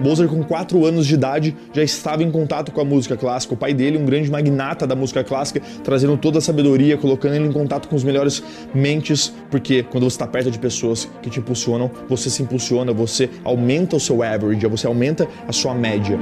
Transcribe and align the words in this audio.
Mozart, 0.00 0.28
com 0.28 0.42
4 0.42 0.84
anos 0.84 1.06
de 1.06 1.14
idade, 1.14 1.56
já 1.72 1.82
estava 1.82 2.22
em 2.22 2.30
contato 2.30 2.70
com 2.70 2.80
a 2.80 2.84
música 2.84 3.16
clássica. 3.16 3.54
O 3.54 3.56
pai 3.56 3.72
dele, 3.72 3.96
um 3.96 4.04
grande 4.04 4.30
magnata 4.30 4.86
da 4.86 4.94
música 4.94 5.24
clássica, 5.24 5.60
trazendo 5.82 6.16
toda 6.16 6.38
a 6.38 6.40
sabedoria, 6.40 6.96
colocando 6.96 7.34
ele 7.34 7.46
em 7.46 7.52
contato 7.52 7.88
com 7.88 7.96
os 7.96 8.04
melhores 8.04 8.42
mentes, 8.74 9.32
porque 9.50 9.82
quando 9.82 10.04
você 10.04 10.14
está 10.14 10.26
perto 10.26 10.50
de 10.50 10.58
pessoas 10.58 11.08
que 11.22 11.30
te 11.30 11.40
impulsionam, 11.40 11.90
você 12.08 12.28
se 12.28 12.42
impulsiona, 12.42 12.92
você 12.92 13.30
aumenta 13.44 13.96
o 13.96 14.00
seu 14.00 14.22
average, 14.22 14.66
você 14.66 14.86
aumenta 14.86 15.26
a 15.48 15.52
sua 15.52 15.74
média. 15.74 16.18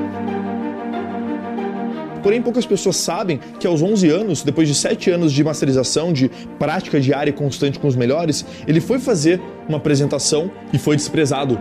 Porém, 2.22 2.40
poucas 2.40 2.64
pessoas 2.64 2.96
sabem 2.96 3.38
que 3.60 3.66
aos 3.66 3.82
11 3.82 4.08
anos, 4.08 4.42
depois 4.42 4.66
de 4.66 4.74
7 4.74 5.10
anos 5.10 5.30
de 5.30 5.44
masterização, 5.44 6.10
de 6.10 6.30
prática 6.58 6.98
diária 6.98 7.30
e 7.30 7.34
constante 7.34 7.78
com 7.78 7.86
os 7.86 7.94
melhores, 7.94 8.46
ele 8.66 8.80
foi 8.80 8.98
fazer 8.98 9.38
uma 9.68 9.76
apresentação 9.76 10.50
e 10.72 10.78
foi 10.78 10.96
desprezado. 10.96 11.60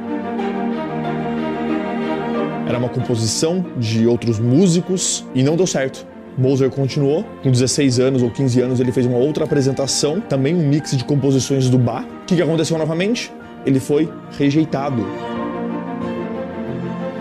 Era 2.67 2.77
uma 2.77 2.89
composição 2.89 3.65
de 3.77 4.07
outros 4.07 4.39
músicos 4.39 5.25
e 5.35 5.43
não 5.43 5.55
deu 5.55 5.67
certo. 5.67 6.05
Mozart 6.37 6.73
continuou, 6.73 7.23
com 7.43 7.51
16 7.51 7.99
anos 7.99 8.23
ou 8.23 8.31
15 8.31 8.61
anos 8.61 8.79
ele 8.79 8.91
fez 8.91 9.05
uma 9.05 9.17
outra 9.17 9.43
apresentação, 9.43 10.19
também 10.21 10.55
um 10.55 10.67
mix 10.67 10.97
de 10.97 11.03
composições 11.03 11.69
do 11.69 11.77
Bach. 11.77 12.05
O 12.23 12.25
que 12.25 12.41
aconteceu 12.41 12.77
novamente? 12.77 13.31
Ele 13.65 13.79
foi 13.79 14.09
rejeitado. 14.37 15.05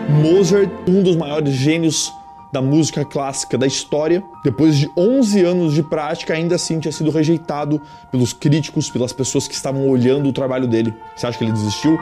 Mozart, 0.09 0.69
um 0.87 1.03
dos 1.03 1.15
maiores 1.15 1.53
gênios 1.53 2.11
da 2.51 2.61
música 2.61 3.03
clássica 3.03 3.57
da 3.57 3.65
história, 3.65 4.23
depois 4.43 4.77
de 4.77 4.89
11 4.95 5.43
anos 5.43 5.73
de 5.73 5.81
prática, 5.81 6.33
ainda 6.35 6.55
assim 6.55 6.79
tinha 6.79 6.91
sido 6.91 7.09
rejeitado 7.09 7.81
pelos 8.11 8.31
críticos, 8.31 8.89
pelas 8.89 9.11
pessoas 9.11 9.47
que 9.47 9.55
estavam 9.55 9.89
olhando 9.89 10.29
o 10.29 10.33
trabalho 10.33 10.67
dele. 10.67 10.93
Você 11.15 11.25
acha 11.25 11.37
que 11.37 11.43
ele 11.43 11.51
desistiu? 11.51 11.97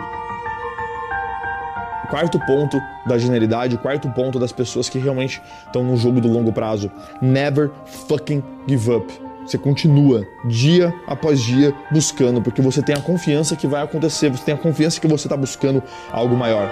Quarto 2.12 2.38
ponto 2.42 2.78
da 3.06 3.18
genialidade, 3.18 3.78
quarto 3.78 4.10
ponto 4.10 4.38
das 4.38 4.52
pessoas 4.52 4.90
que 4.90 5.00
realmente 5.00 5.42
estão 5.66 5.82
no 5.82 5.96
jogo 5.96 6.20
do 6.20 6.28
longo 6.28 6.52
prazo. 6.52 6.92
Never 7.22 7.72
fucking 7.86 8.44
give 8.68 8.92
up. 8.92 9.12
Você 9.46 9.58
continua 9.58 10.28
dia 10.46 10.94
após 11.08 11.42
dia 11.42 11.74
buscando, 11.90 12.42
porque 12.42 12.62
você 12.62 12.82
tem 12.84 12.94
a 12.94 13.00
confiança 13.00 13.56
que 13.56 13.66
vai 13.66 13.82
acontecer, 13.82 14.30
você 14.30 14.44
tem 14.44 14.54
a 14.54 14.58
confiança 14.58 15.00
que 15.00 15.08
você 15.08 15.26
está 15.26 15.38
buscando 15.38 15.82
algo 16.12 16.36
maior. 16.36 16.70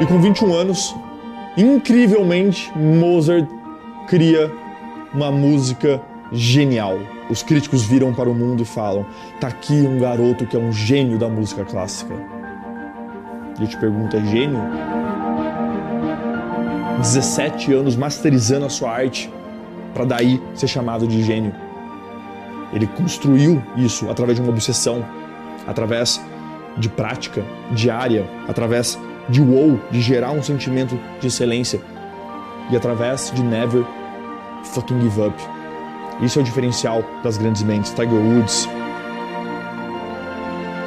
E 0.00 0.06
com 0.06 0.20
21 0.20 0.52
anos, 0.52 0.94
incrivelmente, 1.56 2.70
Mozart 2.76 3.48
cria 4.08 4.50
uma 5.14 5.30
música 5.30 6.00
genial. 6.32 6.98
Os 7.30 7.42
críticos 7.42 7.84
viram 7.84 8.12
para 8.12 8.28
o 8.28 8.34
mundo 8.34 8.62
e 8.62 8.66
falam: 8.66 9.06
tá 9.40 9.48
aqui 9.48 9.74
um 9.74 9.98
garoto 9.98 10.46
que 10.46 10.56
é 10.56 10.60
um 10.60 10.72
gênio 10.72 11.18
da 11.18 11.28
música 11.28 11.64
clássica. 11.64 12.14
E 13.58 13.62
eu 13.62 13.68
te 13.68 13.76
pergunto: 13.76 14.16
é 14.16 14.24
gênio? 14.24 14.60
17 16.98 17.72
anos 17.72 17.96
masterizando 17.96 18.66
a 18.66 18.68
sua 18.68 18.90
arte 18.90 19.32
para 19.94 20.04
daí 20.04 20.42
ser 20.54 20.68
chamado 20.68 21.06
de 21.06 21.22
gênio. 21.22 21.54
Ele 22.72 22.86
construiu 22.86 23.62
isso 23.76 24.10
através 24.10 24.36
de 24.36 24.42
uma 24.42 24.52
obsessão, 24.52 25.04
através 25.66 26.20
de 26.76 26.88
prática 26.88 27.44
diária, 27.72 28.28
através 28.46 28.98
de 29.28 29.40
wow, 29.40 29.78
de 29.90 30.00
gerar 30.00 30.32
um 30.32 30.42
sentimento 30.42 30.98
de 31.20 31.28
excelência 31.28 31.80
e 32.70 32.76
através 32.76 33.30
de 33.34 33.42
never 33.42 33.84
fucking 34.64 35.00
give 35.00 35.20
up. 35.20 35.57
Isso 36.20 36.38
é 36.38 36.42
o 36.42 36.44
diferencial 36.44 37.04
das 37.22 37.38
grandes 37.38 37.62
mentes. 37.62 37.92
Tiger 37.92 38.12
Woods. 38.12 38.68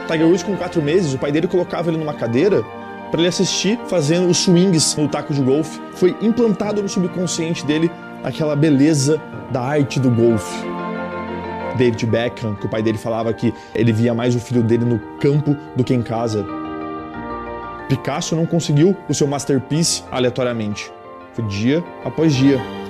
Tiger 0.07 0.27
Woods 0.27 0.43
com 0.43 0.57
quatro 0.57 0.81
meses, 0.81 1.13
o 1.13 1.17
pai 1.17 1.31
dele 1.31 1.47
colocava 1.47 1.89
ele 1.89 1.97
numa 1.97 2.13
cadeira 2.13 2.63
para 3.09 3.19
ele 3.19 3.27
assistir 3.27 3.79
fazendo 3.87 4.29
os 4.29 4.37
swings 4.37 4.95
no 4.95 5.07
taco 5.07 5.33
de 5.33 5.41
golfe. 5.41 5.79
Foi 5.93 6.15
implantado 6.21 6.81
no 6.81 6.89
subconsciente 6.89 7.65
dele 7.65 7.91
aquela 8.23 8.55
beleza 8.55 9.21
da 9.51 9.61
arte 9.61 9.99
do 9.99 10.09
golfe. 10.09 10.65
David 11.77 12.05
Beckham, 12.05 12.55
que 12.55 12.65
o 12.65 12.69
pai 12.69 12.81
dele 12.81 12.97
falava 12.97 13.33
que 13.33 13.53
ele 13.73 13.91
via 13.91 14.13
mais 14.13 14.35
o 14.35 14.39
filho 14.39 14.61
dele 14.61 14.85
no 14.85 14.99
campo 15.19 15.55
do 15.75 15.83
que 15.83 15.93
em 15.93 16.01
casa. 16.01 16.45
Picasso 17.87 18.35
não 18.35 18.45
conseguiu 18.45 18.95
o 19.09 19.13
seu 19.13 19.27
masterpiece 19.27 20.03
aleatoriamente. 20.11 20.91
Foi 21.33 21.45
dia 21.45 21.83
após 22.05 22.33
dia. 22.33 22.80